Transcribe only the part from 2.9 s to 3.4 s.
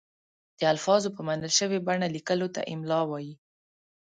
وايي.